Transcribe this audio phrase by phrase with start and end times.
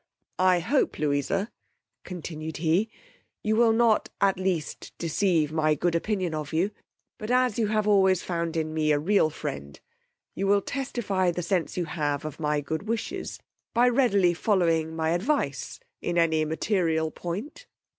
[0.39, 1.51] I hope, Louisa,
[2.03, 2.89] continued he,
[3.43, 6.71] you will not at least deceive my good opinion of you;
[7.19, 9.79] but as you have always found in me a real friend,
[10.33, 13.39] you will testify the sense you have of my good wishes,
[13.75, 17.67] by readily following my advice in any material point.